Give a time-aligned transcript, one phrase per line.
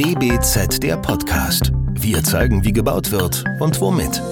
[0.00, 1.72] DBZ der Podcast.
[1.92, 4.22] Wir zeigen, wie gebaut wird und womit.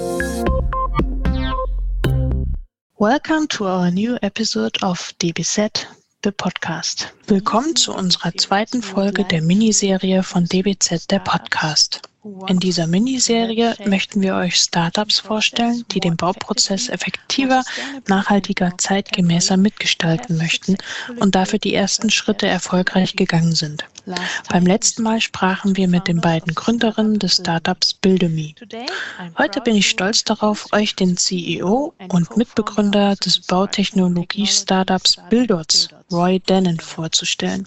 [2.97, 5.87] Welcome to our new episode of DBZ
[6.23, 7.13] the Podcast.
[7.27, 12.01] Willkommen zu unserer zweiten Folge der Miniserie von DBZ der Podcast.
[12.47, 17.63] In dieser Miniserie möchten wir euch Startups vorstellen, die den Bauprozess effektiver,
[18.07, 20.77] nachhaltiger, zeitgemäßer mitgestalten möchten
[21.19, 23.85] und dafür die ersten Schritte erfolgreich gegangen sind.
[24.49, 28.53] Beim letzten Mal sprachen wir mit den beiden Gründerinnen des Startups Buildeme.
[29.37, 36.79] Heute bin ich stolz darauf, euch den CEO und Mitbegründer des Bautechnologie-Startups Buildots, Roy Dennen,
[36.79, 37.63] vorzustellen.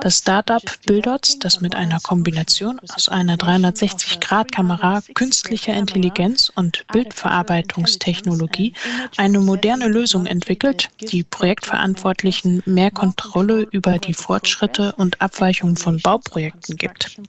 [0.00, 8.74] Das Startup Buildots, das mit einer Kombination aus einer 360-Grad-Kamera, künstlicher Intelligenz und Bildverarbeitungstechnologie
[9.16, 16.76] eine moderne Lösung entwickelt, die Projektverantwortlichen mehr Kontrolle über die Fortschritte und Abweichungen von Bauprojekten
[16.76, 17.20] gibt.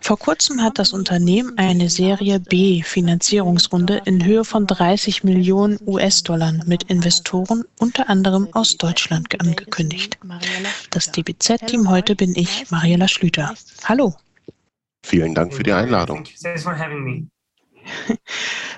[0.00, 6.52] Vor kurzem hat das Unternehmen eine Serie B Finanzierungsrunde in Höhe von 30 Millionen US-Dollar
[6.66, 9.59] mit Investoren unter anderem aus Deutschland angekündigt.
[10.90, 13.54] Das DBZ-Team heute bin ich, Mariela Schlüter.
[13.84, 14.14] Hallo.
[15.04, 16.24] Vielen Dank für die Einladung.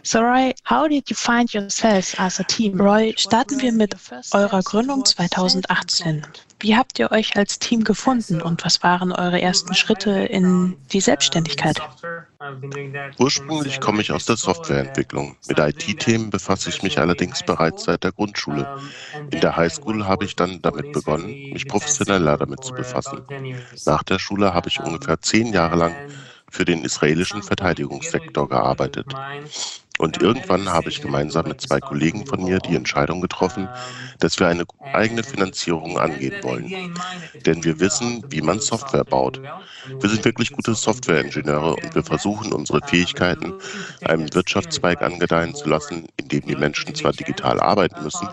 [0.05, 2.81] So Roy, how did you find yourselves as a team?
[2.81, 3.95] Roy, starten wir mit
[4.33, 6.27] eurer Gründung 2018.
[6.59, 11.01] Wie habt ihr euch als Team gefunden und was waren eure ersten Schritte in die
[11.01, 11.81] Selbstständigkeit?
[13.19, 15.37] Ursprünglich komme ich aus der Softwareentwicklung.
[15.49, 18.69] Mit IT-Themen befasse ich mich allerdings bereits seit der Grundschule.
[19.31, 23.23] In der Highschool habe ich dann damit begonnen, mich professioneller damit zu befassen.
[23.87, 25.95] Nach der Schule habe ich ungefähr zehn Jahre lang
[26.53, 29.19] für den israelischen Verteidigungssektor gearbeitet.
[29.99, 33.69] Und irgendwann habe ich gemeinsam mit zwei Kollegen von mir die Entscheidung getroffen,
[34.19, 36.95] dass wir eine eigene Finanzierung angehen wollen.
[37.47, 39.41] Denn wir wissen, wie man Software baut.
[40.01, 43.55] Wir sind wirklich gute Softwareingenieure und wir versuchen unsere Fähigkeiten
[44.05, 48.29] einem Wirtschaftszweig angedeihen zu lassen, in dem die Menschen zwar digital arbeiten müssen,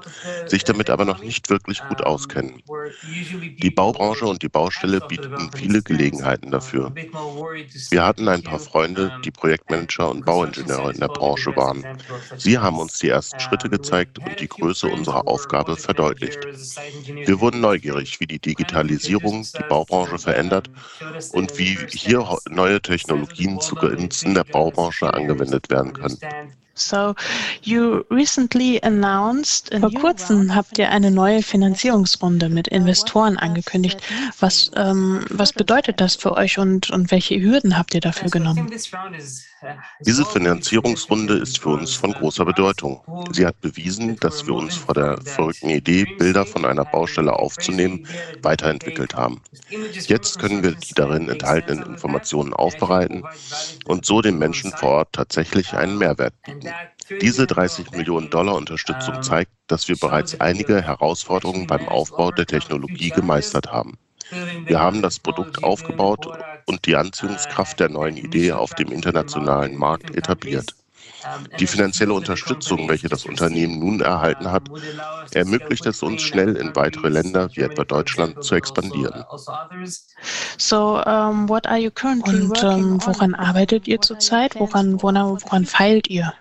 [0.48, 2.62] sich damit aber noch nicht wirklich gut auskennen.
[3.62, 6.94] Die Baubranche und die Baustelle bieten viele Gelegenheiten dafür.
[7.90, 11.86] Wir hatten ein paar Freunde, die Projektmanager und Bauingenieure in der Branche waren.
[12.38, 16.40] Sie haben uns die ersten Schritte gezeigt und die Größe unserer Aufgabe verdeutlicht.
[17.26, 20.70] Wir wurden neugierig, wie die Digitalisierung die Baubranche verändert
[21.32, 26.18] und wie hier neue Technologien zugunsten der Baubranche angewendet werden können.
[26.80, 27.14] So,
[27.62, 34.00] you recently announced Vor kurzem habt ihr eine neue Finanzierungsrunde mit Investoren angekündigt.
[34.40, 38.72] Was, ähm, was bedeutet das für euch und, und welche Hürden habt ihr dafür genommen?
[40.02, 43.02] Diese Finanzierungsrunde ist für uns von großer Bedeutung.
[43.32, 48.08] Sie hat bewiesen, dass wir uns vor der verrückten Idee, Bilder von einer Baustelle aufzunehmen,
[48.42, 49.42] weiterentwickelt haben.
[49.70, 53.24] Jetzt können wir die darin enthaltenen Informationen aufbereiten
[53.86, 56.70] und so den Menschen vor Ort tatsächlich einen Mehrwert bieten.
[57.22, 63.10] Diese 30 Millionen Dollar Unterstützung zeigt, dass wir bereits einige Herausforderungen beim Aufbau der Technologie
[63.10, 63.98] gemeistert haben.
[64.66, 66.28] Wir haben das Produkt aufgebaut
[66.70, 70.76] und die Anziehungskraft der neuen Idee auf dem internationalen Markt etabliert.
[71.60, 74.70] Die finanzielle Unterstützung, welche das Unternehmen nun erhalten hat,
[75.32, 79.26] ermöglicht es uns schnell in weitere Länder wie etwa Deutschland zu expandieren.
[80.58, 84.56] So, um, what are you currently Und ähm, woran arbeitet ihr zurzeit?
[84.56, 86.34] Woran, woran, woran feilt ihr?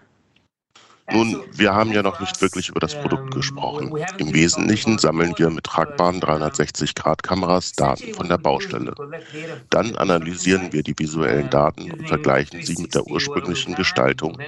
[1.11, 3.93] Nun, wir haben ja noch nicht wirklich über das Produkt gesprochen.
[4.19, 8.95] Im Wesentlichen sammeln wir mit tragbaren 360-Grad-Kameras Daten von der Baustelle.
[9.71, 14.39] Dann analysieren wir die visuellen Daten und vergleichen sie mit der ursprünglichen Gestaltung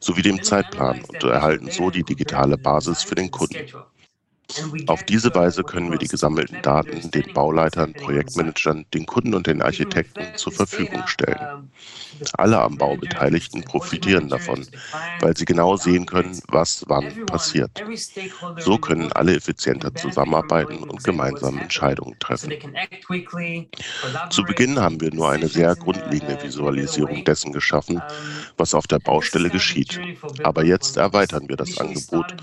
[0.00, 3.66] sowie dem Zeitplan und erhalten so die digitale Basis für den Kunden.
[4.86, 9.60] Auf diese Weise können wir die gesammelten Daten den Bauleitern, Projektmanagern, den Kunden und den
[9.60, 11.68] Architekten zur Verfügung stellen.
[12.32, 14.66] Alle am Bau Beteiligten profitieren davon,
[15.20, 17.70] weil sie genau sehen können, was wann passiert.
[18.58, 22.54] So können alle effizienter zusammenarbeiten und gemeinsam Entscheidungen treffen.
[24.30, 28.00] Zu Beginn haben wir nur eine sehr grundlegende Visualisierung dessen geschaffen,
[28.56, 30.00] was auf der Baustelle geschieht.
[30.42, 32.34] Aber jetzt erweitern wir das Angebot,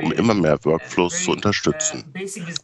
[0.00, 2.04] um immer mehr Workflows zu unterstützen unterstützen.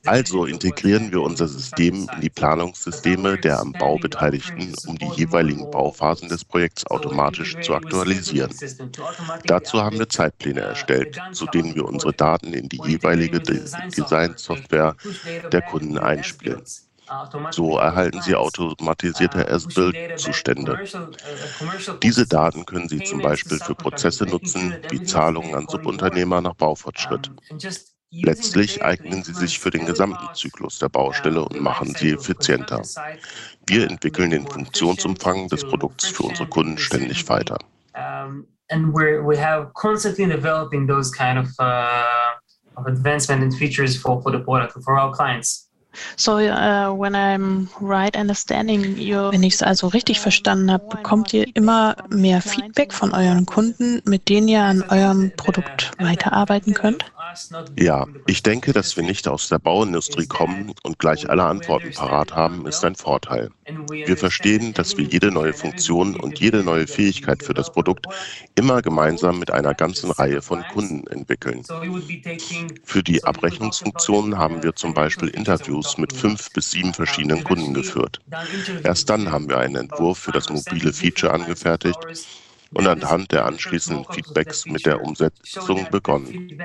[0.05, 5.71] Also integrieren wir unser System in die Planungssysteme der am Bau Beteiligten, um die jeweiligen
[5.71, 8.55] Bauphasen des Projekts automatisch zu aktualisieren.
[9.45, 14.97] Dazu haben wir Zeitpläne erstellt, zu denen wir unsere Daten in die jeweilige Design-Software
[15.53, 16.63] der Kunden einspielen.
[17.51, 20.79] So erhalten Sie automatisierte As-Build-Zustände.
[22.05, 27.33] Diese Daten können Sie zum Beispiel für Prozesse nutzen, wie Zahlungen an Subunternehmer nach Baufortschritt.
[28.13, 32.83] Letztlich eignen sie sich für den gesamten Zyklus der Baustelle und machen sie effizienter.
[33.67, 37.59] Wir entwickeln den Funktionsumfang des Produkts für unsere Kunden ständig weiter.
[38.73, 42.37] And we're, we have constantly developing those kind of, uh,
[42.77, 45.70] of advancement and features for, for the product, for our clients.
[46.17, 51.33] So, uh, when I'm right understanding you, wenn ich es also richtig verstanden habe, bekommt
[51.33, 57.05] ihr immer mehr Feedback von euren Kunden, mit denen ihr an eurem Produkt weiterarbeiten könnt?
[57.79, 62.33] Ja, ich denke, dass wir nicht aus der Bauindustrie kommen und gleich alle Antworten parat
[62.35, 63.51] haben, ist ein Vorteil.
[64.05, 68.07] Wir verstehen, dass wir jede neue Funktion und jede neue Fähigkeit für das Produkt
[68.55, 71.67] immer gemeinsam mit einer ganzen Reihe von Kunden entwickeln.
[72.83, 78.21] Für die Abrechnungsfunktionen haben wir zum Beispiel Interviews mit fünf bis sieben verschiedenen Kunden geführt.
[78.85, 81.99] Erst dann haben wir einen Entwurf für das mobile Feature angefertigt
[82.75, 86.61] und anhand der anschließenden Feedbacks mit der Umsetzung begonnen.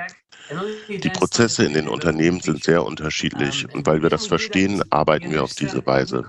[0.89, 5.43] Die Prozesse in den Unternehmen sind sehr unterschiedlich und weil wir das verstehen, arbeiten wir
[5.43, 6.23] auf diese Weise.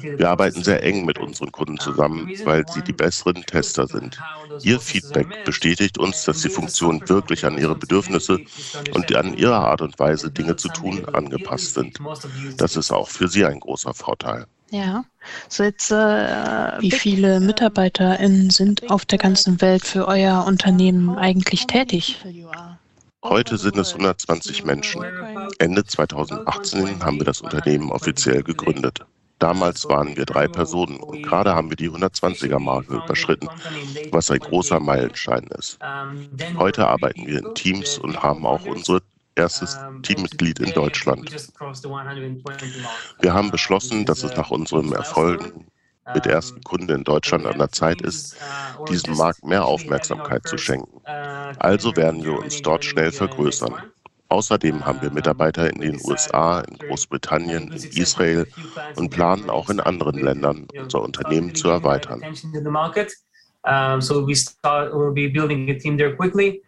[0.00, 4.20] Wir arbeiten sehr eng mit unseren Kunden zusammen, weil sie die besseren Tester sind.
[4.62, 8.38] Ihr Feedback bestätigt uns, dass die Funktionen wirklich an ihre Bedürfnisse
[8.92, 11.98] und an ihre Art und Weise, Dinge zu tun, angepasst sind.
[12.58, 14.46] Das ist auch für sie ein großer Vorteil.
[14.70, 15.04] Ja,
[15.48, 15.94] so jetzt, äh,
[16.80, 22.24] wie viele MitarbeiterInnen sind auf der ganzen Welt für euer Unternehmen eigentlich tätig?
[23.22, 25.04] Heute sind es 120 Menschen.
[25.58, 29.04] Ende 2018 haben wir das Unternehmen offiziell gegründet.
[29.38, 33.48] Damals waren wir drei Personen und gerade haben wir die 120er-Marke überschritten,
[34.10, 35.78] was ein großer Meilenstein ist.
[36.56, 39.02] Heute arbeiten wir in Teams und haben auch unsere
[39.36, 41.30] erstes Teammitglied in Deutschland.
[43.20, 45.66] Wir haben beschlossen, dass es nach unserem Erfolgen
[46.14, 48.36] mit ersten Kunden in Deutschland an der Zeit ist,
[48.88, 51.00] diesem Markt mehr Aufmerksamkeit zu schenken.
[51.58, 53.74] Also werden wir uns dort schnell vergrößern.
[54.28, 58.46] Außerdem haben wir Mitarbeiter in den USA, in Großbritannien, in Israel
[58.96, 62.22] und planen auch in anderen Ländern unser Unternehmen zu erweitern.
[64.00, 66.62] So we start, we'll be building a team there quickly.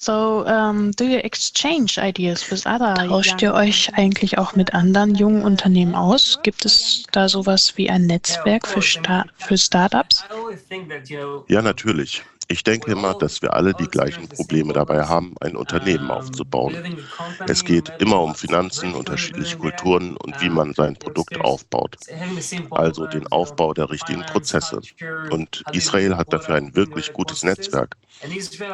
[0.00, 5.16] So, um, do you exchange ideas with other Tauscht ihr euch eigentlich auch mit anderen
[5.16, 6.38] jungen Unternehmen aus?
[6.44, 10.24] Gibt es da sowas wie ein Netzwerk für, Sta für Startups?
[11.48, 12.22] Ja, natürlich.
[12.50, 16.74] Ich denke immer, dass wir alle die gleichen Probleme dabei haben, ein Unternehmen aufzubauen.
[17.46, 21.96] Es geht immer um Finanzen, unterschiedliche Kulturen und wie man sein Produkt aufbaut.
[22.70, 24.80] Also den Aufbau der richtigen Prozesse.
[25.30, 27.96] Und Israel hat dafür ein wirklich gutes Netzwerk.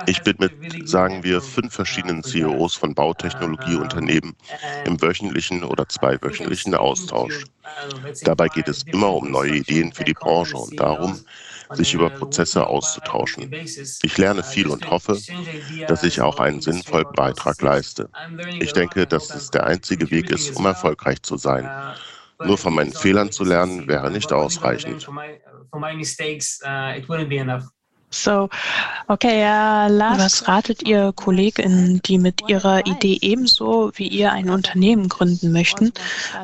[0.07, 4.37] Ich bin mit, sagen wir, fünf verschiedenen CEOs von Bautechnologieunternehmen
[4.85, 7.45] im wöchentlichen oder zweiwöchentlichen Austausch.
[8.23, 11.21] Dabei geht es immer um neue Ideen für die Branche und darum,
[11.73, 13.51] sich über Prozesse auszutauschen.
[14.03, 15.25] Ich lerne viel und hoffe,
[15.87, 18.11] dass ich auch einen sinnvollen Beitrag leiste.
[18.59, 21.73] Ich denke, dass es der einzige Weg ist, um erfolgreich zu sein.
[22.43, 25.13] Nur von meinen Fehlern zu lernen, wäre nicht ausreichend.
[28.15, 28.49] So,
[29.09, 35.09] okay, uh, was ratet ihr KollegInnen, die mit ihrer Idee ebenso wie ihr ein Unternehmen
[35.09, 35.93] gründen möchten,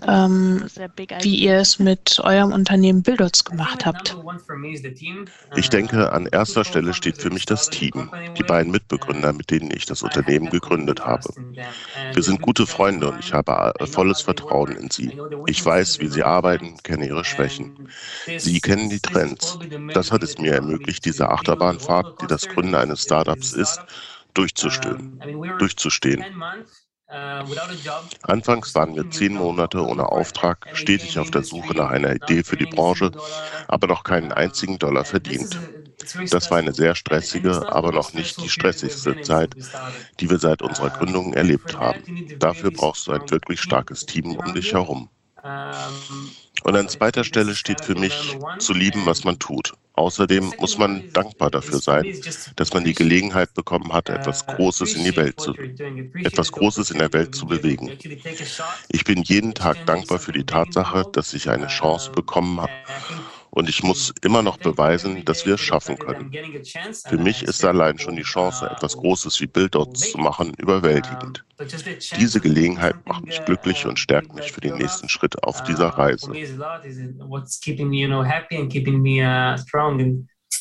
[0.06, 0.67] ähm,
[1.22, 4.17] wie ihr es mit eurem Unternehmen Bildots gemacht habt?
[5.56, 9.70] Ich denke, an erster Stelle steht für mich das Team, die beiden Mitbegründer, mit denen
[9.70, 11.31] ich das Unternehmen gegründet habe.
[12.12, 15.17] Wir sind gute Freunde und ich habe volles Vertrauen in sie.
[15.46, 17.89] Ich weiß, wie sie arbeiten, kenne ihre Schwächen.
[18.36, 19.58] Sie kennen die Trends.
[19.94, 23.81] Das hat es mir ermöglicht, diese Achterbahn Achterbahnfahrt, die das Gründen eines Startups ist,
[24.34, 25.20] durchzustehen.
[25.58, 26.24] durchzustehen.
[28.22, 32.56] Anfangs waren wir zehn Monate ohne Auftrag, stetig auf der Suche nach einer Idee für
[32.56, 33.10] die Branche,
[33.69, 35.60] aber noch keinen einzigen Dollar verdient.
[36.31, 39.56] Das war eine sehr stressige, aber noch nicht die stressigste Zeit,
[40.20, 42.05] die wir seit unserer Gründung erlebt haben.
[42.38, 45.10] Dafür brauchst du ein wirklich starkes Team um dich herum.
[46.62, 49.74] Und an zweiter Stelle steht für mich, zu lieben, was man tut.
[50.00, 52.10] Außerdem muss man dankbar dafür sein,
[52.56, 55.58] dass man die Gelegenheit bekommen hat, etwas Großes in die Welt zu,
[56.22, 57.92] etwas Großes in der Welt zu bewegen.
[58.88, 62.72] Ich bin jeden Tag dankbar für die Tatsache, dass ich eine Chance bekommen habe
[63.50, 66.32] und ich muss immer noch beweisen, dass wir es schaffen können.
[67.06, 71.44] Für mich ist allein schon die Chance, etwas Großes wie Bildots zu machen, überwältigend.
[72.19, 76.32] Diese Gelegenheit macht mich glücklich und stärkt mich für den nächsten Schritt auf dieser Reise.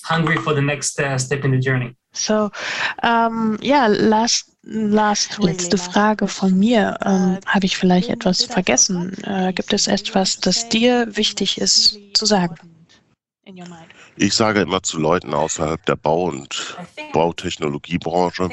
[0.10, 1.96] hungry for the next uh, step in the journey.
[2.14, 2.50] So,
[3.04, 6.98] um, yeah, last Last, letzte Frage von mir.
[7.04, 9.14] Ähm, Habe ich vielleicht etwas vergessen?
[9.24, 12.56] Äh, gibt es etwas, das dir wichtig ist zu sagen?
[14.16, 16.80] Ich sage immer zu Leuten außerhalb der Bau- und
[17.12, 18.52] Bautechnologiebranche,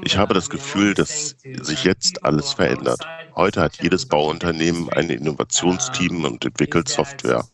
[0.00, 3.08] ich habe das Gefühl, dass sich jetzt alles verändert.
[3.34, 7.48] Heute hat jedes Bauunternehmen ein Innovationsteam und entwickelt Software.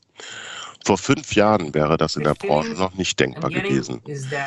[0.84, 4.00] Vor fünf Jahren wäre das in der Branche noch nicht denkbar gewesen.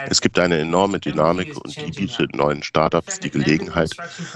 [0.08, 3.92] Es gibt eine enorme Dynamik und die bietet neuen Startups die Gelegenheit,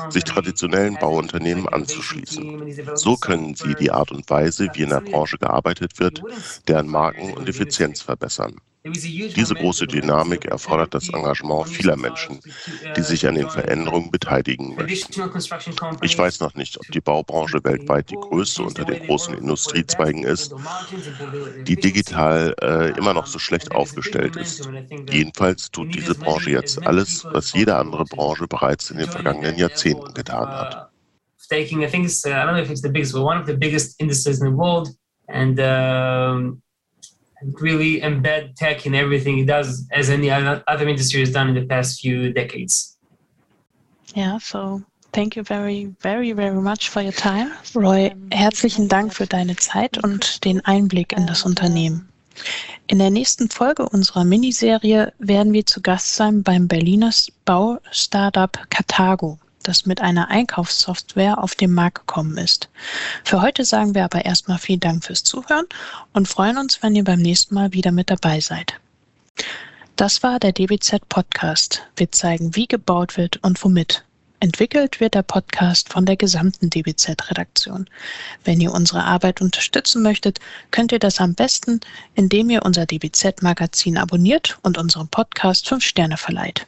[0.10, 2.96] sich traditionellen Bauunternehmen anzuschließen.
[2.96, 6.22] So können sie die Art und Weise, wie in der Branche gearbeitet wird,
[6.68, 8.58] deren Marken und Effizienz verbessern.
[8.92, 12.40] Diese große Dynamik erfordert das Engagement vieler Menschen,
[12.96, 15.22] die sich an den Veränderungen beteiligen möchten.
[16.02, 20.54] Ich weiß noch nicht, ob die Baubranche weltweit die größte unter den großen Industriezweigen ist,
[21.64, 24.70] die digital äh, immer noch so schlecht aufgestellt ist.
[25.10, 30.14] Jedenfalls tut diese Branche jetzt alles, was jede andere Branche bereits in den vergangenen Jahrzehnten
[30.14, 30.90] getan hat.
[31.50, 33.46] Taking, I think it's, uh, I don't know if it's the biggest, but one of
[33.46, 34.90] the biggest industries in the world,
[35.30, 36.62] and um,
[37.62, 41.66] really embed tech in everything it does, as any other industry has done in the
[41.66, 42.98] past few decades.
[44.16, 44.82] Yeah, so
[45.14, 47.52] thank you very, very, very much for your time.
[47.76, 52.10] Roy, herzlichen Dank für deine Zeit und den Einblick in das Unternehmen.
[52.88, 57.12] In der nächsten Folge unserer Miniserie werden wir zu Gast sein beim Berliner
[57.46, 62.70] Bau-Startup Carthago das mit einer Einkaufssoftware auf den Markt gekommen ist.
[63.24, 65.66] Für heute sagen wir aber erstmal vielen Dank fürs Zuhören
[66.14, 68.74] und freuen uns, wenn ihr beim nächsten Mal wieder mit dabei seid.
[69.96, 71.84] Das war der DBZ Podcast.
[71.96, 74.04] Wir zeigen, wie gebaut wird und womit.
[74.40, 77.90] Entwickelt wird der Podcast von der gesamten DBZ-Redaktion.
[78.44, 81.82] Wenn ihr unsere Arbeit unterstützen möchtet, könnt ihr das am besten,
[82.14, 86.68] indem ihr unser DBZ-Magazin abonniert und unserem Podcast 5 Sterne verleiht.